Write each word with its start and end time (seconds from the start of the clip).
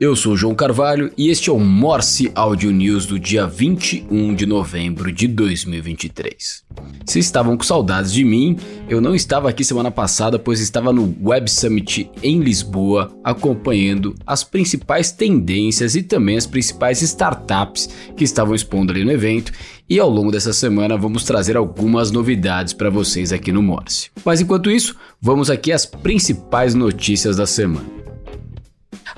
eu 0.00 0.14
sou 0.14 0.36
João 0.36 0.54
Carvalho 0.54 1.10
e 1.18 1.28
este 1.28 1.50
é 1.50 1.52
o 1.52 1.58
Morse 1.58 2.30
Audio 2.32 2.70
News 2.70 3.04
do 3.04 3.18
dia 3.18 3.48
21 3.48 4.32
de 4.32 4.46
novembro 4.46 5.10
de 5.10 5.26
2023. 5.26 6.62
Se 7.04 7.18
estavam 7.18 7.56
com 7.56 7.64
saudades 7.64 8.12
de 8.12 8.24
mim, 8.24 8.56
eu 8.88 9.00
não 9.00 9.12
estava 9.12 9.48
aqui 9.48 9.64
semana 9.64 9.90
passada, 9.90 10.38
pois 10.38 10.60
estava 10.60 10.92
no 10.92 11.16
Web 11.20 11.50
Summit 11.50 12.08
em 12.22 12.38
Lisboa, 12.38 13.12
acompanhando 13.24 14.14
as 14.24 14.44
principais 14.44 15.10
tendências 15.10 15.96
e 15.96 16.02
também 16.04 16.36
as 16.36 16.46
principais 16.46 17.02
startups 17.02 17.88
que 18.16 18.22
estavam 18.22 18.54
expondo 18.54 18.92
ali 18.92 19.04
no 19.04 19.10
evento. 19.10 19.50
E 19.90 19.98
ao 19.98 20.08
longo 20.08 20.30
dessa 20.30 20.52
semana 20.52 20.96
vamos 20.96 21.24
trazer 21.24 21.56
algumas 21.56 22.12
novidades 22.12 22.72
para 22.72 22.88
vocês 22.88 23.32
aqui 23.32 23.50
no 23.50 23.64
Morse. 23.64 24.10
Mas 24.24 24.40
enquanto 24.40 24.70
isso, 24.70 24.94
vamos 25.20 25.50
aqui 25.50 25.72
às 25.72 25.84
principais 25.84 26.72
notícias 26.72 27.36
da 27.36 27.46
semana. 27.46 28.07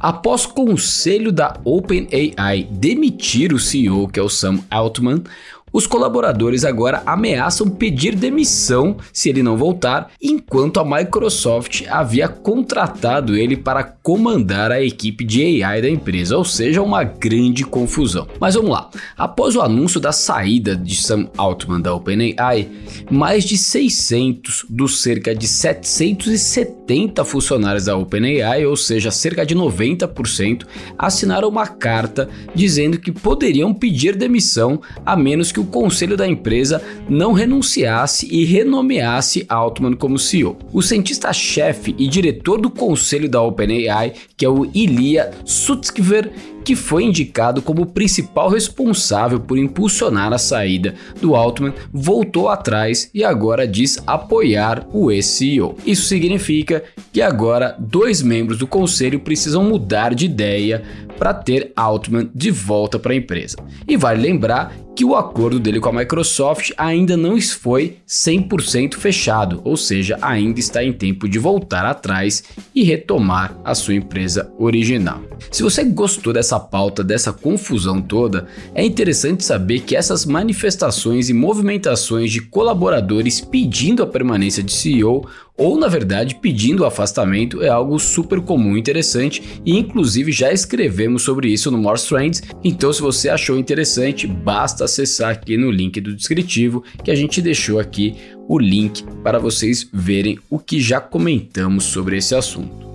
Após 0.00 0.46
conselho 0.46 1.30
da 1.30 1.60
OpenAI 1.62 2.66
demitir 2.70 3.52
o 3.52 3.58
CEO, 3.58 4.08
que 4.08 4.18
é 4.18 4.22
o 4.22 4.30
Sam 4.30 4.60
Altman, 4.70 5.22
os 5.72 5.86
colaboradores 5.86 6.64
agora 6.64 7.02
ameaçam 7.06 7.68
pedir 7.68 8.14
demissão 8.14 8.96
se 9.12 9.28
ele 9.28 9.42
não 9.42 9.56
voltar, 9.56 10.10
enquanto 10.20 10.80
a 10.80 10.84
Microsoft 10.84 11.84
havia 11.88 12.28
contratado 12.28 13.36
ele 13.36 13.56
para 13.56 13.84
comandar 13.84 14.72
a 14.72 14.82
equipe 14.82 15.24
de 15.24 15.62
AI 15.62 15.82
da 15.82 15.88
empresa, 15.88 16.36
ou 16.36 16.44
seja, 16.44 16.82
uma 16.82 17.04
grande 17.04 17.64
confusão. 17.64 18.26
Mas 18.40 18.54
vamos 18.54 18.70
lá. 18.70 18.90
Após 19.16 19.54
o 19.54 19.60
anúncio 19.60 20.00
da 20.00 20.12
saída 20.12 20.74
de 20.74 20.96
Sam 20.96 21.28
Altman 21.36 21.80
da 21.80 21.94
OpenAI, 21.94 22.68
mais 23.10 23.44
de 23.44 23.56
600 23.56 24.66
dos 24.68 25.00
cerca 25.02 25.34
de 25.34 25.46
770 25.46 27.24
funcionários 27.24 27.84
da 27.84 27.96
OpenAI, 27.96 28.66
ou 28.66 28.76
seja, 28.76 29.10
cerca 29.10 29.46
de 29.46 29.54
90%, 29.54 30.64
assinaram 30.98 31.48
uma 31.48 31.66
carta 31.66 32.28
dizendo 32.54 32.98
que 32.98 33.12
poderiam 33.12 33.72
pedir 33.72 34.16
demissão 34.16 34.80
a 35.06 35.16
menos 35.16 35.52
que 35.52 35.59
que 35.60 35.62
o 35.62 35.64
conselho 35.64 36.16
da 36.16 36.26
empresa 36.26 36.82
não 37.08 37.32
renunciasse 37.32 38.26
e 38.30 38.44
renomeasse 38.44 39.44
Altman 39.48 39.94
como 39.94 40.18
CEO. 40.18 40.56
O 40.72 40.80
cientista-chefe 40.80 41.94
e 41.98 42.08
diretor 42.08 42.60
do 42.60 42.70
conselho 42.70 43.28
da 43.28 43.42
OpenAI, 43.42 44.14
que 44.36 44.44
é 44.44 44.48
o 44.48 44.70
Ilya 44.74 45.30
Sutskever, 45.44 46.32
que 46.64 46.76
foi 46.76 47.04
indicado 47.04 47.62
como 47.62 47.86
principal 47.86 48.48
responsável 48.48 49.40
por 49.40 49.58
impulsionar 49.58 50.32
a 50.32 50.38
saída 50.38 50.94
do 51.20 51.34
Altman, 51.34 51.74
voltou 51.92 52.48
atrás 52.48 53.10
e 53.14 53.24
agora 53.24 53.66
diz 53.66 54.02
apoiar 54.06 54.86
o 54.92 55.10
ex-CEO. 55.10 55.76
Isso 55.86 56.06
significa 56.06 56.82
que 57.12 57.22
agora 57.22 57.76
dois 57.78 58.22
membros 58.22 58.58
do 58.58 58.66
conselho 58.66 59.20
precisam 59.20 59.64
mudar 59.64 60.14
de 60.14 60.26
ideia 60.26 60.82
para 61.18 61.34
ter 61.34 61.72
Altman 61.76 62.30
de 62.34 62.50
volta 62.50 62.98
para 62.98 63.12
a 63.12 63.16
empresa. 63.16 63.56
E 63.86 63.96
vale 63.96 64.22
lembrar 64.22 64.74
que 65.00 65.04
o 65.04 65.16
acordo 65.16 65.58
dele 65.58 65.80
com 65.80 65.88
a 65.88 65.92
Microsoft 65.92 66.72
ainda 66.76 67.16
não 67.16 67.40
foi 67.40 67.96
100% 68.06 68.96
fechado, 68.96 69.60
ou 69.64 69.74
seja, 69.74 70.18
ainda 70.20 70.60
está 70.60 70.84
em 70.84 70.92
tempo 70.92 71.26
de 71.26 71.38
voltar 71.38 71.86
atrás 71.86 72.44
e 72.74 72.82
retomar 72.82 73.56
a 73.64 73.74
sua 73.74 73.94
empresa 73.94 74.52
original. 74.58 75.22
Se 75.50 75.62
você 75.62 75.84
gostou 75.84 76.34
dessa 76.34 76.59
pauta, 76.60 77.02
dessa 77.02 77.32
confusão 77.32 78.00
toda, 78.00 78.46
é 78.74 78.84
interessante 78.84 79.44
saber 79.44 79.80
que 79.80 79.96
essas 79.96 80.24
manifestações 80.24 81.28
e 81.28 81.34
movimentações 81.34 82.30
de 82.30 82.40
colaboradores 82.40 83.40
pedindo 83.40 84.02
a 84.02 84.06
permanência 84.06 84.62
de 84.62 84.72
CEO 84.72 85.26
ou 85.60 85.76
na 85.76 85.88
verdade 85.88 86.36
pedindo 86.36 86.82
o 86.82 86.86
afastamento 86.86 87.62
é 87.62 87.68
algo 87.68 87.98
super 87.98 88.40
comum 88.40 88.76
e 88.76 88.80
interessante 88.80 89.60
e 89.64 89.76
inclusive 89.76 90.32
já 90.32 90.50
escrevemos 90.50 91.22
sobre 91.22 91.48
isso 91.48 91.70
no 91.70 91.76
Morse 91.76 92.08
Trends, 92.08 92.42
então 92.64 92.90
se 92.92 93.02
você 93.02 93.28
achou 93.28 93.58
interessante, 93.58 94.26
basta 94.26 94.84
acessar 94.84 95.32
aqui 95.32 95.58
no 95.58 95.70
link 95.70 96.00
do 96.00 96.14
descritivo 96.14 96.82
que 97.04 97.10
a 97.10 97.14
gente 97.14 97.42
deixou 97.42 97.78
aqui 97.78 98.16
o 98.48 98.58
link 98.58 99.04
para 99.22 99.38
vocês 99.38 99.86
verem 99.92 100.38
o 100.48 100.58
que 100.58 100.80
já 100.80 101.00
comentamos 101.00 101.84
sobre 101.84 102.16
esse 102.16 102.34
assunto. 102.34 102.88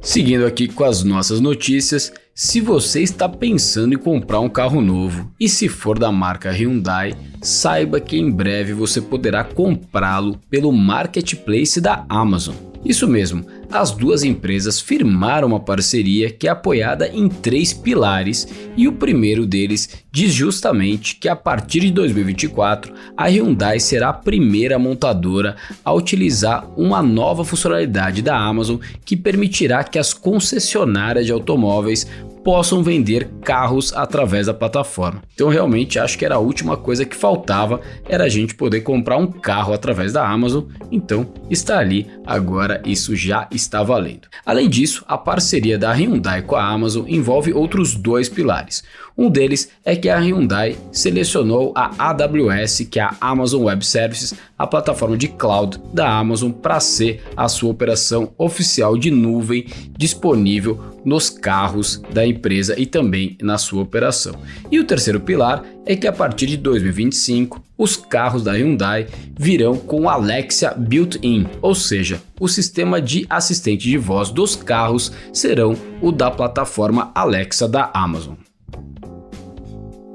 Seguindo 0.00 0.46
aqui 0.46 0.66
com 0.66 0.84
as 0.84 1.04
nossas 1.04 1.40
notícias, 1.40 2.10
se 2.42 2.58
você 2.58 3.02
está 3.02 3.28
pensando 3.28 3.92
em 3.92 3.98
comprar 3.98 4.40
um 4.40 4.48
carro 4.48 4.80
novo 4.80 5.30
e 5.38 5.46
se 5.46 5.68
for 5.68 5.98
da 5.98 6.10
marca 6.10 6.50
Hyundai, 6.50 7.12
saiba 7.42 8.00
que 8.00 8.16
em 8.16 8.30
breve 8.30 8.72
você 8.72 8.98
poderá 8.98 9.44
comprá-lo 9.44 10.40
pelo 10.48 10.72
marketplace 10.72 11.78
da 11.82 12.06
Amazon. 12.08 12.54
Isso 12.82 13.06
mesmo, 13.06 13.44
as 13.70 13.90
duas 13.90 14.24
empresas 14.24 14.80
firmaram 14.80 15.48
uma 15.48 15.60
parceria 15.60 16.30
que 16.30 16.48
é 16.48 16.50
apoiada 16.50 17.08
em 17.08 17.28
três 17.28 17.74
pilares 17.74 18.48
e 18.74 18.88
o 18.88 18.92
primeiro 18.92 19.44
deles 19.44 20.02
diz 20.10 20.32
justamente 20.32 21.16
que 21.16 21.28
a 21.28 21.36
partir 21.36 21.80
de 21.80 21.90
2024 21.90 22.94
a 23.14 23.26
Hyundai 23.26 23.78
será 23.78 24.08
a 24.08 24.14
primeira 24.14 24.78
montadora 24.78 25.56
a 25.84 25.92
utilizar 25.92 26.66
uma 26.74 27.02
nova 27.02 27.44
funcionalidade 27.44 28.22
da 28.22 28.34
Amazon 28.34 28.78
que 29.04 29.14
permitirá 29.14 29.84
que 29.84 29.98
as 29.98 30.14
concessionárias 30.14 31.26
de 31.26 31.32
automóveis 31.32 32.06
possam 32.44 32.82
vender 32.82 33.28
carros 33.42 33.92
através 33.94 34.46
da 34.46 34.54
plataforma. 34.54 35.22
Então 35.34 35.48
realmente 35.48 35.98
acho 35.98 36.18
que 36.18 36.24
era 36.24 36.36
a 36.36 36.38
última 36.38 36.76
coisa 36.76 37.04
que 37.04 37.16
faltava 37.16 37.80
era 38.08 38.24
a 38.24 38.28
gente 38.28 38.54
poder 38.54 38.80
comprar 38.80 39.16
um 39.16 39.26
carro 39.26 39.72
através 39.72 40.12
da 40.12 40.26
Amazon. 40.26 40.64
Então 40.90 41.26
está 41.48 41.78
ali, 41.78 42.06
agora 42.26 42.82
isso 42.84 43.14
já 43.14 43.48
está 43.50 43.82
valendo. 43.82 44.28
Além 44.44 44.68
disso, 44.68 45.04
a 45.08 45.18
parceria 45.18 45.78
da 45.78 45.92
Hyundai 45.92 46.42
com 46.42 46.56
a 46.56 46.66
Amazon 46.66 47.04
envolve 47.08 47.52
outros 47.52 47.94
dois 47.94 48.28
pilares. 48.28 48.82
Um 49.16 49.28
deles 49.28 49.68
é 49.84 49.94
que 49.94 50.08
a 50.08 50.18
Hyundai 50.18 50.78
selecionou 50.90 51.74
a 51.76 51.90
AWS, 52.10 52.86
que 52.90 52.98
é 52.98 53.02
a 53.02 53.16
Amazon 53.20 53.64
Web 53.64 53.84
Services, 53.84 54.34
a 54.58 54.66
plataforma 54.66 55.16
de 55.16 55.28
cloud 55.28 55.78
da 55.92 56.10
Amazon, 56.10 56.50
para 56.50 56.80
ser 56.80 57.22
a 57.36 57.46
sua 57.46 57.70
operação 57.70 58.32
oficial 58.38 58.96
de 58.96 59.10
nuvem 59.10 59.66
disponível 59.96 60.80
nos 61.04 61.30
carros 61.30 62.02
da 62.12 62.26
empresa 62.26 62.78
e 62.78 62.86
também 62.86 63.36
na 63.42 63.58
sua 63.58 63.82
operação. 63.82 64.34
E 64.70 64.78
o 64.78 64.84
terceiro 64.84 65.20
pilar 65.20 65.64
é 65.86 65.96
que 65.96 66.06
a 66.06 66.12
partir 66.12 66.46
de 66.46 66.56
2025 66.56 67.62
os 67.76 67.96
carros 67.96 68.42
da 68.42 68.52
Hyundai 68.52 69.06
virão 69.38 69.74
com 69.76 70.08
Alexia 70.08 70.74
built-in, 70.76 71.46
ou 71.62 71.74
seja, 71.74 72.20
o 72.38 72.46
sistema 72.46 73.00
de 73.00 73.26
assistente 73.30 73.88
de 73.88 73.96
voz 73.96 74.30
dos 74.30 74.54
carros 74.54 75.12
serão 75.32 75.74
o 76.02 76.12
da 76.12 76.30
plataforma 76.30 77.10
Alexa 77.14 77.66
da 77.66 77.90
Amazon. 77.94 78.34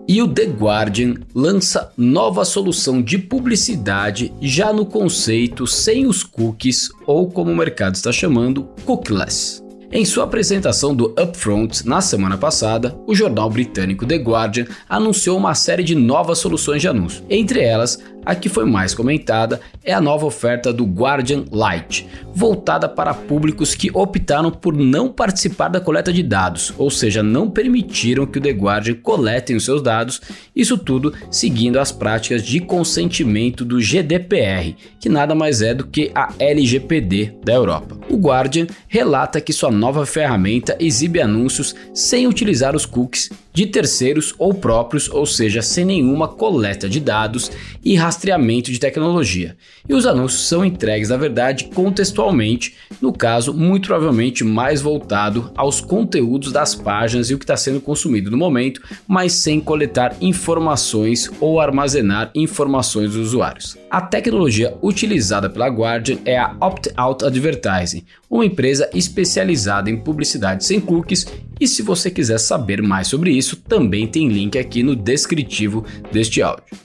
E 0.08 0.22
o 0.22 0.28
The 0.28 0.46
Guardian 0.46 1.16
lança 1.34 1.92
nova 1.98 2.46
solução 2.46 3.02
de 3.02 3.18
publicidade 3.18 4.32
já 4.40 4.72
no 4.72 4.86
conceito 4.86 5.66
sem 5.66 6.06
os 6.06 6.24
cookies 6.24 6.90
ou 7.08 7.28
como 7.32 7.52
o 7.52 7.56
mercado 7.58 7.96
está 7.96 8.12
chamando, 8.12 8.70
cookieless. 8.86 9.65
Em 9.92 10.04
sua 10.04 10.24
apresentação 10.24 10.96
do 10.96 11.14
Upfront 11.20 11.88
na 11.88 12.02
semana 12.02 12.38
passada, 12.38 12.98
o 13.08 13.14
jornal 13.16 13.50
britânico 13.50 14.06
The 14.06 14.16
Guardian 14.16 14.66
anunciou 14.90 15.38
uma 15.38 15.54
série 15.54 15.84
de 15.84 15.96
novas 15.96 16.40
soluções 16.40 16.82
de 16.82 16.88
anúncio. 16.88 17.24
Entre 17.30 17.62
elas, 17.62 18.00
a 18.26 18.34
que 18.36 18.50
foi 18.50 18.66
mais 18.66 18.94
comentada 18.94 19.62
é 19.84 19.94
a 19.94 20.02
nova 20.02 20.26
oferta 20.26 20.74
do 20.74 20.84
Guardian 20.84 21.46
Lite, 21.52 22.08
voltada 22.34 22.90
para 22.90 23.14
públicos 23.14 23.76
que 23.76 23.92
optaram 23.94 24.50
por 24.50 24.74
não 24.74 25.10
participar 25.10 25.68
da 25.68 25.80
coleta 25.80 26.12
de 26.12 26.24
dados, 26.24 26.74
ou 26.78 26.90
seja, 26.90 27.22
não 27.22 27.50
permitiram 27.50 28.26
que 28.26 28.40
o 28.40 28.42
The 28.42 28.52
Guardian 28.52 28.96
coletem 28.96 29.56
os 29.56 29.66
seus 29.66 29.82
dados, 29.82 30.22
isso 30.56 30.78
tudo 30.78 31.14
seguindo 31.30 31.80
as 31.80 31.92
práticas 31.92 32.44
de 32.44 32.60
consentimento 32.60 33.64
do 33.64 33.80
GDPR, 33.80 34.76
que 35.00 35.10
nada 35.10 35.36
mais 35.36 35.62
é 35.62 35.74
do 35.74 35.86
que 35.86 36.12
a 36.16 36.34
LGPD 36.40 37.36
da 37.44 37.54
Europa. 37.54 37.98
O 38.10 38.18
Guardian 38.18 38.68
relata 38.88 39.40
que 39.40 39.54
sua 39.54 39.72
nova 39.72 40.06
ferramenta 40.06 40.76
exibe 40.80 41.22
anúncios 41.22 41.76
sem 41.94 42.28
utilizar 42.28 42.76
os 42.76 42.86
cookies 42.86 43.30
de 43.54 43.66
terceiros 43.66 44.36
ou 44.38 44.54
próprios, 44.54 45.10
ou 45.10 45.26
seja, 45.26 45.62
sem 45.62 45.86
nenhuma 45.86 46.28
coleta 46.28 46.90
de 46.90 47.00
dados 47.00 47.50
e 47.84 47.96
rastreamento 48.16 48.72
de 48.72 48.80
tecnologia. 48.80 49.58
E 49.88 49.94
os 49.94 50.06
anúncios 50.06 50.48
são 50.48 50.64
entregues, 50.64 51.10
na 51.10 51.18
verdade, 51.18 51.66
contextualmente, 51.66 52.76
no 53.02 53.12
caso, 53.12 53.54
muito 53.54 53.88
provavelmente 53.88 54.44
mais 54.44 54.82
voltado 54.82 55.52
aos 55.56 55.82
conteúdos 55.82 56.52
das 56.52 56.74
páginas 56.74 57.30
e 57.30 57.34
o 57.34 57.38
que 57.38 57.44
está 57.44 57.58
sendo 57.58 57.82
consumido 57.82 58.32
no 58.32 58.38
momento, 58.38 58.82
mas 59.06 59.34
sem 59.34 59.60
coletar 59.60 60.16
informações 60.22 61.30
ou 61.42 61.60
armazenar 61.60 62.32
informações 62.34 63.12
dos 63.12 63.28
usuários. 63.28 63.78
A 63.90 64.02
tecnologia 64.02 64.76
utilizada 64.82 65.50
pela 65.50 65.68
Guardian 65.68 66.18
é 66.26 66.38
a 66.38 66.56
Opt-out 66.62 67.26
Advertising, 67.26 68.04
uma 68.30 68.46
empresa 68.46 68.90
especializada 68.94 69.90
em 69.90 69.98
publicidade 69.98 70.64
sem 70.64 70.80
cookies 70.80 71.26
E 71.60 71.68
se 71.68 71.82
você 71.82 72.10
quiser 72.10 72.38
saber 72.38 72.82
mais 72.82 73.08
sobre 73.08 73.32
isso, 73.32 73.56
também 73.56 74.08
tem 74.08 74.28
link 74.28 74.58
aqui 74.58 74.84
no 74.84 74.96
descritivo 74.96 75.86
deste 76.12 76.42
áudio. 76.42 76.85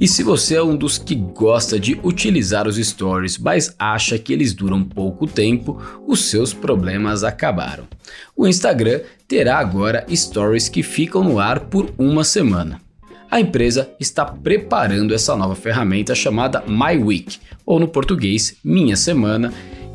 E 0.00 0.08
se 0.08 0.22
você 0.22 0.54
é 0.54 0.62
um 0.62 0.74
dos 0.74 0.96
que 0.96 1.14
gosta 1.14 1.78
de 1.78 2.00
utilizar 2.02 2.66
os 2.66 2.76
stories, 2.76 3.36
mas 3.36 3.74
acha 3.78 4.18
que 4.18 4.32
eles 4.32 4.54
duram 4.54 4.82
pouco 4.82 5.26
tempo, 5.26 5.78
os 6.06 6.24
seus 6.24 6.54
problemas 6.54 7.22
acabaram. 7.22 7.86
O 8.34 8.48
Instagram 8.48 9.00
terá 9.28 9.58
agora 9.58 10.06
stories 10.10 10.70
que 10.70 10.82
ficam 10.82 11.22
no 11.22 11.38
ar 11.38 11.60
por 11.60 11.92
uma 11.98 12.24
semana. 12.24 12.80
A 13.30 13.42
empresa 13.42 13.90
está 14.00 14.24
preparando 14.24 15.14
essa 15.14 15.36
nova 15.36 15.54
ferramenta 15.54 16.14
chamada 16.14 16.64
My 16.66 16.96
Week, 16.96 17.38
ou 17.66 17.78
no 17.78 17.86
português, 17.86 18.56
Minha 18.64 18.96
Semana, 18.96 19.52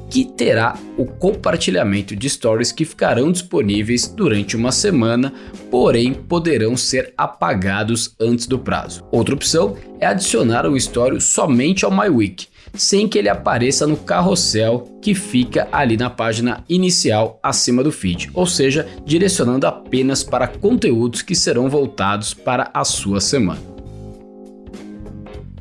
que 0.09 0.25
terá 0.25 0.77
o 0.97 1.05
compartilhamento 1.05 2.15
de 2.15 2.29
stories 2.29 2.71
que 2.71 2.85
ficarão 2.85 3.31
disponíveis 3.31 4.07
durante 4.07 4.55
uma 4.55 4.71
semana, 4.71 5.33
porém 5.69 6.13
poderão 6.13 6.77
ser 6.77 7.13
apagados 7.17 8.15
antes 8.19 8.47
do 8.47 8.59
prazo. 8.59 9.03
Outra 9.11 9.35
opção 9.35 9.75
é 9.99 10.05
adicionar 10.05 10.65
o 10.65 10.77
story 10.77 11.19
somente 11.19 11.85
ao 11.85 11.91
MyWeek, 11.91 12.47
sem 12.73 13.07
que 13.07 13.17
ele 13.17 13.29
apareça 13.29 13.87
no 13.87 13.97
carrossel 13.97 14.99
que 15.01 15.13
fica 15.13 15.67
ali 15.71 15.97
na 15.97 16.09
página 16.09 16.63
inicial 16.67 17.39
acima 17.41 17.83
do 17.83 17.91
feed, 17.91 18.29
ou 18.33 18.45
seja, 18.45 18.87
direcionando 19.05 19.67
apenas 19.67 20.23
para 20.23 20.47
conteúdos 20.47 21.21
que 21.21 21.35
serão 21.35 21.69
voltados 21.69 22.33
para 22.33 22.69
a 22.73 22.83
sua 22.83 23.21
semana. 23.21 23.74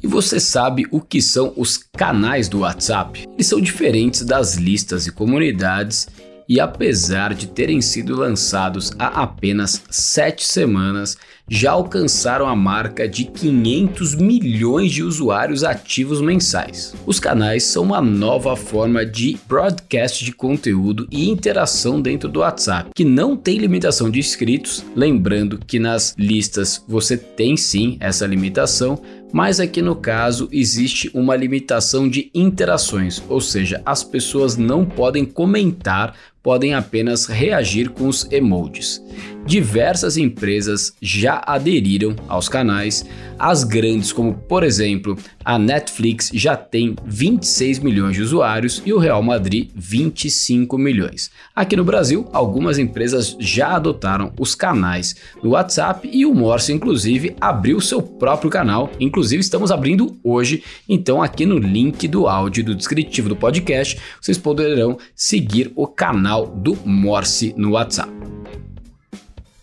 E 0.05 0.07
você 0.07 0.39
sabe 0.39 0.87
o 0.91 1.01
que 1.01 1.23
são 1.23 1.55
os 1.57 1.79
canais 1.79 2.47
do 2.47 2.59
WhatsApp? 2.59 3.27
Eles 3.27 3.47
são 3.47 3.59
diferentes 3.59 4.21
das 4.21 4.55
listas 4.55 5.07
e 5.07 5.11
comunidades 5.11 6.07
e 6.47 6.61
apesar 6.61 7.33
de 7.33 7.47
terem 7.47 7.81
sido 7.81 8.15
lançados 8.15 8.93
há 8.99 9.23
apenas 9.23 9.83
7 9.89 10.45
semanas, 10.45 11.17
já 11.49 11.73
alcançaram 11.73 12.47
a 12.47 12.55
marca 12.55 13.09
de 13.09 13.25
500 13.25 14.15
milhões 14.15 14.93
de 14.93 15.03
usuários 15.03 15.65
ativos 15.65 16.21
mensais. 16.21 16.95
Os 17.07 17.19
canais 17.19 17.65
são 17.65 17.83
uma 17.83 18.01
nova 18.01 18.57
forma 18.57 19.05
de 19.05 19.39
broadcast 19.47 20.25
de 20.25 20.33
conteúdo 20.33 21.07
e 21.11 21.31
interação 21.31 22.01
dentro 22.01 22.29
do 22.29 22.41
WhatsApp, 22.41 22.91
que 22.95 23.05
não 23.05 23.37
tem 23.37 23.59
limitação 23.59 24.11
de 24.11 24.19
inscritos, 24.19 24.85
lembrando 24.95 25.59
que 25.59 25.79
nas 25.79 26.15
listas 26.19 26.83
você 26.87 27.17
tem 27.17 27.57
sim 27.57 27.97
essa 28.01 28.27
limitação, 28.27 29.01
mas 29.35 29.59
aqui 29.59 29.83
no 29.83 29.97
caso 29.97 30.49
existe 30.53 31.11
uma 31.13 31.35
limitação 31.35 32.09
de 32.09 32.31
interações, 32.33 33.21
ou 33.29 33.41
seja, 33.41 33.83
as 33.85 34.05
pessoas 34.05 34.57
não 34.57 34.85
podem 34.87 35.25
comentar, 35.25 36.15
podem 36.45 36.75
apenas 36.75 37.25
reagir 37.25 37.89
com 37.89 38.07
os 38.07 38.31
emojis. 38.31 39.03
Diversas 39.47 40.17
empresas 40.17 40.95
já 41.03 41.43
aderiram 41.47 42.15
aos 42.29 42.49
canais, 42.49 43.05
as 43.39 43.63
grandes, 43.63 44.13
como 44.13 44.33
por 44.35 44.63
exemplo 44.63 45.19
a 45.45 45.59
Netflix, 45.59 46.31
já 46.33 46.57
tem 46.57 46.97
26 47.05 47.81
milhões 47.81 48.17
de 48.17 48.23
usuários 48.23 48.83
e 48.87 48.93
o 48.93 48.99
Real 48.99 49.23
Madrid 49.23 49.69
25 49.75 50.79
milhões. 50.79 51.31
Aqui 51.55 51.77
no 51.77 51.85
Brasil, 51.85 52.27
algumas 52.33 52.79
empresas 52.79 53.37
já 53.39 53.77
adotaram 53.77 54.33
os 54.39 54.55
canais 54.55 55.17
do 55.43 55.51
WhatsApp 55.51 56.09
e 56.11 56.25
o 56.25 56.35
Morse, 56.35 56.73
inclusive, 56.73 57.37
abriu 57.39 57.81
seu 57.83 58.01
próprio 58.01 58.51
canal. 58.51 58.91
Inclusive, 58.99 59.43
estamos 59.43 59.71
abrindo 59.71 60.17
hoje. 60.25 60.63
Então, 60.89 61.23
aqui 61.23 61.45
no 61.45 61.59
link 61.59 62.09
do 62.09 62.27
áudio 62.27 62.65
do 62.65 62.75
descritivo 62.75 63.29
do 63.29 63.37
podcast, 63.37 64.01
vocês 64.21 64.39
poderão 64.39 64.97
seguir 65.15 65.71
o 65.77 65.87
canal 65.87 66.34
do 66.43 66.77
Morse 66.85 67.55
no 67.57 67.73
WhatsApp. 67.73 68.25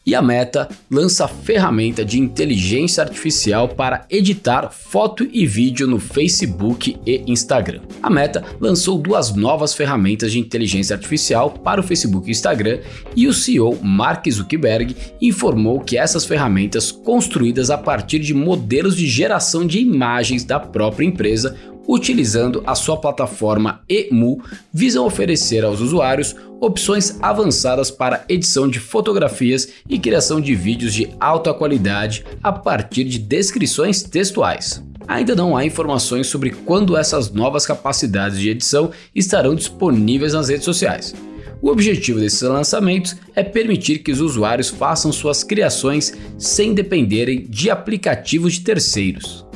E 0.03 0.15
a 0.15 0.21
Meta 0.21 0.68
lança 0.89 1.27
ferramenta 1.27 2.03
de 2.03 2.19
inteligência 2.19 3.03
artificial 3.03 3.69
para 3.69 4.03
editar 4.09 4.71
foto 4.71 5.27
e 5.31 5.45
vídeo 5.45 5.85
no 5.85 6.00
Facebook 6.00 6.97
e 7.06 7.23
Instagram. 7.27 7.81
A 8.01 8.09
Meta 8.09 8.44
lançou 8.59 8.97
duas 8.97 9.35
novas 9.35 9.75
ferramentas 9.75 10.31
de 10.31 10.39
inteligência 10.39 10.95
artificial 10.95 11.51
para 11.51 11.79
o 11.79 11.83
Facebook 11.83 12.27
e 12.27 12.31
Instagram 12.31 12.79
e 13.15 13.27
o 13.27 13.33
CEO 13.33 13.77
Mark 13.83 14.27
Zuckerberg 14.27 14.95
informou 15.21 15.79
que 15.79 16.00
essas 16.00 16.25
ferramentas, 16.25 16.91
construídas 16.91 17.69
a 17.69 17.77
partir 17.77 18.18
de 18.19 18.33
modelos 18.33 18.95
de 18.95 19.06
geração 19.06 19.68
de 19.68 19.79
imagens 19.79 20.44
da 20.44 20.59
própria 20.59 21.06
empresa, 21.06 21.56
utilizando 21.91 22.63
a 22.65 22.73
sua 22.73 22.95
plataforma 22.95 23.81
EMU, 23.89 24.41
visam 24.73 25.05
oferecer 25.05 25.65
aos 25.65 25.81
usuários 25.81 26.33
opções 26.61 27.17
avançadas 27.21 27.91
para 27.91 28.23
edição 28.29 28.65
de 28.69 28.79
fotografias 28.79 29.67
e 29.89 29.99
criação 29.99 30.39
de 30.39 30.55
vídeos 30.55 30.93
de 30.93 31.09
alta 31.19 31.53
qualidade 31.53 32.23
a 32.41 32.49
partir 32.53 33.03
de 33.03 33.19
descrições 33.19 34.03
textuais. 34.03 34.81
Ainda 35.05 35.35
não 35.35 35.57
há 35.57 35.65
informações 35.65 36.27
sobre 36.27 36.51
quando 36.51 36.95
essas 36.95 37.29
novas 37.29 37.65
capacidades 37.65 38.39
de 38.39 38.49
edição 38.49 38.91
estarão 39.13 39.53
disponíveis 39.53 40.31
nas 40.31 40.47
redes 40.47 40.63
sociais. 40.63 41.13
O 41.61 41.67
objetivo 41.69 42.21
desses 42.21 42.41
lançamentos 42.41 43.17
é 43.35 43.44
permitir 43.44 43.99
que 43.99 44.11
os 44.13 44.21
usuários 44.21 44.69
façam 44.69 45.11
suas 45.11 45.44
criações 45.44 46.13
sem 46.37 46.73
dependerem 46.73 47.45
de 47.49 47.69
aplicativos 47.69 48.53
de 48.53 48.61
terceiros. 48.61 49.50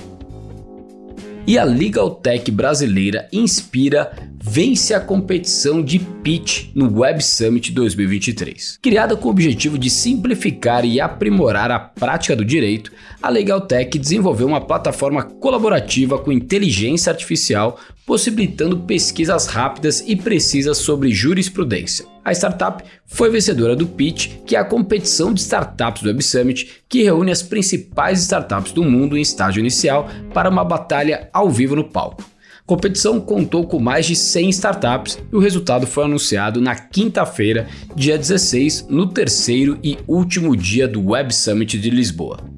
E 1.48 1.60
a 1.60 1.64
Legal 1.64 2.10
Tech 2.10 2.50
brasileira 2.50 3.28
Inspira 3.32 4.12
vence 4.44 4.96
a 4.96 5.00
competição 5.00 5.80
de 5.84 6.00
pitch 6.00 6.70
no 6.74 7.02
Web 7.02 7.24
Summit 7.24 7.72
2023. 7.72 8.80
Criada 8.82 9.16
com 9.16 9.28
o 9.28 9.32
objetivo 9.32 9.78
de 9.78 9.88
simplificar 9.88 10.84
e 10.84 11.00
aprimorar 11.00 11.70
a 11.70 11.78
prática 11.78 12.36
do 12.36 12.44
direito, 12.44 12.92
a 13.22 13.30
LegalTech 13.30 14.00
desenvolveu 14.00 14.48
uma 14.48 14.62
plataforma 14.62 15.22
colaborativa 15.22 16.18
com 16.18 16.32
inteligência 16.32 17.12
artificial, 17.12 17.80
possibilitando 18.06 18.80
pesquisas 18.82 19.48
rápidas 19.48 20.04
e 20.06 20.16
precisas 20.16 20.78
sobre 20.78 21.12
jurisprudência. 21.12 22.06
A 22.24 22.32
startup 22.32 22.84
foi 23.06 23.30
vencedora 23.30 23.76
do 23.76 23.88
pitch, 23.88 24.30
que 24.46 24.56
é 24.56 24.60
a 24.60 24.66
competição 24.66 25.34
de 25.34 25.42
startups 25.42 26.04
do 26.04 26.08
Web 26.08 26.24
Summit, 26.24 26.84
que 26.88 27.04
reúne 27.04 27.32
as 27.32 27.42
principais 27.42 28.22
startups 28.22 28.72
do 28.72 28.84
mundo 28.84 29.18
em 29.18 29.22
estágio 29.22 29.60
inicial 29.60 30.10
para 30.34 30.50
uma 30.50 30.64
batalha 30.64 31.30
ao 31.34 31.50
vivo 31.50 31.76
no 31.76 31.84
palco. 31.84 32.24
A 32.66 32.68
competição 32.68 33.20
contou 33.22 33.68
com 33.68 33.80
mais 33.80 34.08
de 34.08 34.16
100 34.16 34.50
startups 34.50 35.20
e 35.32 35.36
o 35.36 35.40
resultado 35.40 35.86
foi 35.86 36.04
anunciado 36.06 36.60
na 36.60 36.76
quinta-feira, 36.76 37.68
dia 37.96 38.18
16, 38.18 38.88
no 38.90 39.08
terceiro 39.08 39.78
e 39.84 39.98
último 40.08 40.56
dia 40.56 40.88
do 40.88 41.10
Web 41.10 41.34
Summit 41.34 41.78
de 41.78 41.90
Lisboa. 41.92 42.55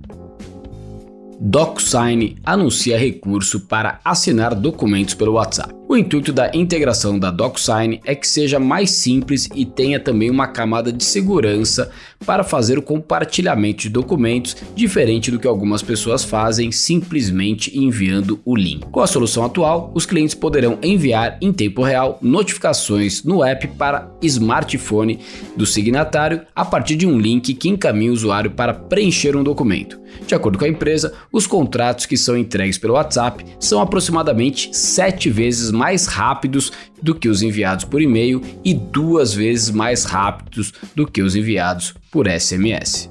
DocuSign 1.39 2.41
anuncia 2.43 2.97
recurso 2.97 3.67
para 3.67 4.01
assinar 4.03 4.55
documentos 4.59 5.13
pelo 5.13 5.33
WhatsApp. 5.33 5.71
O 5.89 5.95
intuito 5.95 6.33
da 6.33 6.51
integração 6.53 7.17
da 7.17 7.31
DocuSign 7.31 8.01
é 8.03 8.13
que 8.13 8.27
seja 8.27 8.59
mais 8.59 8.91
simples 8.91 9.47
e 9.55 9.63
tenha 9.65 10.01
também 10.01 10.29
uma 10.29 10.45
camada 10.45 10.91
de 10.91 11.01
segurança 11.01 11.89
para 12.25 12.43
fazer 12.43 12.77
o 12.77 12.81
compartilhamento 12.81 13.83
de 13.83 13.89
documentos, 13.89 14.57
diferente 14.75 15.31
do 15.31 15.39
que 15.39 15.47
algumas 15.47 15.81
pessoas 15.81 16.25
fazem 16.25 16.73
simplesmente 16.73 17.79
enviando 17.79 18.37
o 18.43 18.53
link. 18.53 18.85
Com 18.91 18.99
a 18.99 19.07
solução 19.07 19.45
atual, 19.45 19.89
os 19.95 20.05
clientes 20.05 20.35
poderão 20.35 20.77
enviar 20.83 21.37
em 21.41 21.53
tempo 21.53 21.81
real 21.81 22.19
notificações 22.21 23.23
no 23.23 23.41
app 23.41 23.65
para 23.69 24.11
smartphone 24.21 25.19
do 25.55 25.65
signatário 25.65 26.41
a 26.53 26.65
partir 26.65 26.97
de 26.97 27.07
um 27.07 27.17
link 27.17 27.53
que 27.53 27.69
encaminha 27.69 28.11
o 28.11 28.13
usuário 28.13 28.51
para 28.51 28.73
preencher 28.73 29.37
um 29.37 29.43
documento. 29.43 29.97
De 30.25 30.35
acordo 30.35 30.57
com 30.57 30.65
a 30.65 30.69
empresa, 30.69 31.13
os 31.31 31.45
contratos 31.45 32.05
que 32.05 32.17
são 32.17 32.37
entregues 32.37 32.77
pelo 32.77 32.95
WhatsApp 32.95 33.45
são 33.59 33.81
aproximadamente 33.81 34.75
sete 34.75 35.29
vezes 35.29 35.71
mais 35.77 36.07
rápidos 36.07 36.71
do 37.01 37.13
que 37.13 37.29
os 37.29 37.41
enviados 37.41 37.85
por 37.85 38.01
e-mail 38.01 38.41
e 38.65 38.73
duas 38.73 39.33
vezes 39.33 39.69
mais 39.69 40.03
rápidos 40.03 40.73
do 40.95 41.05
que 41.05 41.21
os 41.21 41.35
enviados 41.35 41.93
por 42.11 42.27
SMS. 42.27 43.09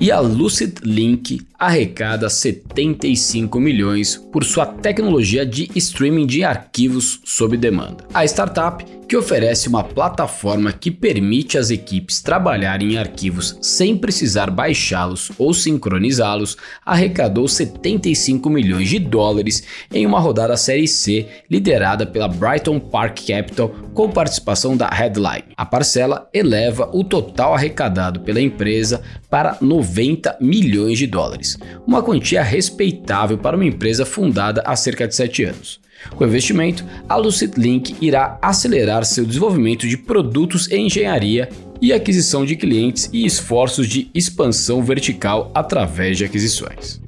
E 0.00 0.10
a 0.10 0.18
Lucid 0.18 0.80
Link 0.82 1.40
arrecada 1.58 2.28
75 2.28 3.60
milhões 3.60 4.16
por 4.16 4.44
sua 4.44 4.66
tecnologia 4.66 5.46
de 5.46 5.70
streaming 5.76 6.26
de 6.26 6.42
arquivos 6.42 7.20
sob 7.24 7.56
demanda. 7.56 8.04
A 8.12 8.24
startup 8.24 8.84
que 9.08 9.16
oferece 9.16 9.68
uma 9.68 9.84
plataforma 9.84 10.72
que 10.72 10.90
permite 10.90 11.58
às 11.58 11.70
equipes 11.70 12.20
trabalharem 12.20 12.92
em 12.92 12.98
arquivos 12.98 13.58
sem 13.60 13.96
precisar 13.96 14.50
baixá-los 14.50 15.30
ou 15.38 15.52
sincronizá-los, 15.52 16.56
arrecadou 16.84 17.46
75 17.46 18.48
milhões 18.50 18.88
de 18.88 18.98
dólares 18.98 19.62
em 19.92 20.06
uma 20.06 20.20
rodada 20.20 20.56
Série 20.56 20.88
C 20.88 21.26
liderada 21.50 22.06
pela 22.06 22.28
Brighton 22.28 22.78
Park 22.78 23.20
Capital 23.26 23.68
com 23.92 24.10
participação 24.10 24.76
da 24.76 24.88
Headline. 24.88 25.44
A 25.56 25.64
parcela 25.64 26.28
eleva 26.32 26.90
o 26.92 27.04
total 27.04 27.54
arrecadado 27.54 28.20
pela 28.20 28.40
empresa 28.40 29.02
para 29.30 29.56
90 29.60 30.38
milhões 30.40 30.98
de 30.98 31.06
dólares, 31.06 31.58
uma 31.86 32.02
quantia 32.02 32.42
respeitável 32.42 33.38
para 33.38 33.56
uma 33.56 33.64
empresa 33.64 34.04
fundada 34.04 34.62
há 34.64 34.74
cerca 34.76 35.06
de 35.06 35.14
7 35.14 35.44
anos. 35.44 35.84
Com 36.10 36.24
o 36.24 36.26
investimento, 36.26 36.84
a 37.08 37.16
Lucid 37.16 37.54
Link 37.56 37.96
irá 38.00 38.38
acelerar 38.40 39.04
seu 39.04 39.24
desenvolvimento 39.24 39.88
de 39.88 39.96
produtos 39.96 40.70
em 40.70 40.86
engenharia 40.86 41.48
e 41.80 41.92
aquisição 41.92 42.44
de 42.44 42.56
clientes 42.56 43.10
e 43.12 43.26
esforços 43.26 43.88
de 43.88 44.10
expansão 44.14 44.82
vertical 44.82 45.50
através 45.54 46.18
de 46.18 46.24
aquisições. 46.24 47.00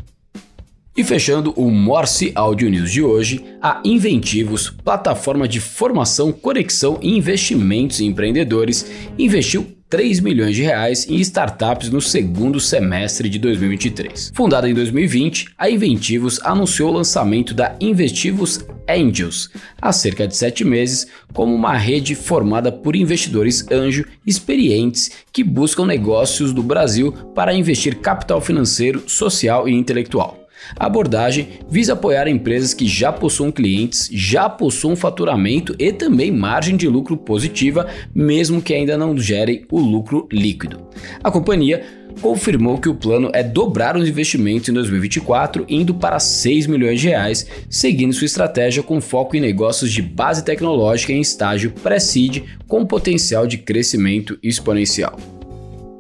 E 0.97 1.05
fechando 1.05 1.53
o 1.57 1.71
Morse 1.71 2.33
Audio 2.35 2.71
News 2.71 2.91
de 2.91 3.03
hoje, 3.03 3.45
a 3.61 3.83
Inventivos, 3.85 4.71
plataforma 4.71 5.47
de 5.47 5.61
formação, 5.61 6.33
conexão 6.33 6.99
e 7.03 7.15
investimentos 7.15 8.01
em 8.01 8.07
empreendedores, 8.07 8.91
investiu 9.19 9.76
3 9.89 10.19
milhões 10.19 10.57
de 10.57 10.63
reais 10.63 11.09
em 11.09 11.21
startups 11.21 11.91
no 11.91 12.01
segundo 12.01 12.59
semestre 12.59 13.29
de 13.29 13.39
2023. 13.39 14.33
Fundada 14.35 14.69
em 14.69 14.75
2020, 14.75 15.51
a 15.57 15.71
Inventivos 15.71 16.41
anunciou 16.43 16.91
o 16.91 16.95
lançamento 16.95 17.55
da 17.55 17.77
Investivos 17.81 18.65
Angels 18.89 19.49
há 19.81 19.93
cerca 19.93 20.27
de 20.27 20.37
sete 20.37 20.65
meses, 20.65 21.07
como 21.33 21.55
uma 21.55 21.77
rede 21.77 22.17
formada 22.17 22.73
por 22.73 22.97
investidores 22.97 23.65
anjo 23.71 24.05
experientes 24.27 25.11
que 25.33 25.45
buscam 25.45 25.87
negócios 25.87 26.53
do 26.53 26.65
Brasil 26.65 27.13
para 27.35 27.55
investir 27.55 27.99
capital 28.01 28.41
financeiro, 28.41 29.09
social 29.09 29.69
e 29.69 29.73
intelectual. 29.73 30.46
A 30.79 30.87
abordagem 30.87 31.49
visa 31.69 31.93
apoiar 31.93 32.29
empresas 32.29 32.75
que 32.75 32.87
já 32.87 33.13
possuam 33.13 33.53
clientes, 33.53 34.09
já 34.13 34.49
possuam 34.49 34.97
faturamento 34.97 35.75
e 35.79 35.93
também 35.93 36.31
margem 36.31 36.77
de 36.77 36.89
lucro 36.89 37.17
positiva, 37.17 37.87
mesmo 38.15 38.61
que 38.61 38.75
ainda 38.75 38.97
não 38.97 39.17
gerem 39.17 39.65
o 39.71 39.79
lucro 39.79 40.29
líquido. 40.33 40.89
A 41.23 41.31
companhia 41.31 41.85
confirmou 42.21 42.79
que 42.79 42.89
o 42.89 42.95
plano 42.95 43.31
é 43.33 43.43
dobrar 43.43 43.97
os 43.97 44.09
investimentos 44.09 44.69
em 44.69 44.73
2024, 44.73 45.65
indo 45.69 45.95
para 45.95 46.19
6 46.19 46.67
milhões 46.67 47.01
de 47.01 47.09
reais, 47.09 47.47
seguindo 47.69 48.13
sua 48.13 48.25
estratégia 48.25 48.83
com 48.83 49.01
foco 49.01 49.37
em 49.37 49.41
negócios 49.41 49.93
de 49.93 50.03
base 50.03 50.45
tecnológica 50.45 51.13
em 51.13 51.21
estágio 51.21 51.73
pré-seed 51.83 52.43
com 52.67 52.87
potencial 52.87 53.47
de 53.47 53.59
crescimento 53.59 54.39
exponencial. 54.43 55.36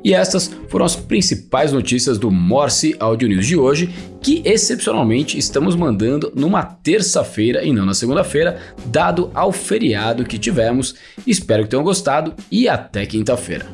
E 0.07 0.15
estas 0.15 0.49
foram 0.69 0.87
as 0.87 0.95
principais 0.95 1.73
notícias 1.73 2.17
do 2.17 2.31
Morse 2.31 2.95
Audio 3.01 3.27
News 3.27 3.45
de 3.45 3.57
hoje, 3.57 3.93
que 4.23 4.41
excepcionalmente 4.45 5.37
estamos 5.37 5.75
mandando 5.75 6.33
numa 6.33 6.63
terça-feira 6.63 7.65
e 7.65 7.73
não 7.73 7.85
na 7.85 7.93
segunda-feira, 7.93 8.57
dado 8.85 9.33
ao 9.35 9.51
feriado 9.51 10.25
que 10.25 10.39
tivemos. 10.39 10.95
Espero 11.27 11.65
que 11.65 11.71
tenham 11.71 11.83
gostado 11.83 12.33
e 12.53 12.69
até 12.69 13.05
quinta-feira. 13.05 13.67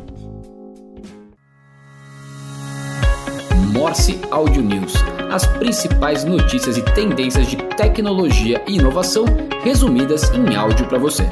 Morse 3.74 4.18
Audio 4.30 4.62
News. 4.62 4.94
As 5.30 5.46
principais 5.58 6.24
notícias 6.24 6.78
e 6.78 6.82
tendências 6.94 7.46
de 7.46 7.58
tecnologia 7.76 8.64
e 8.66 8.76
inovação 8.76 9.26
resumidas 9.62 10.30
em 10.30 10.56
áudio 10.56 10.88
para 10.88 10.96
você. 10.96 11.28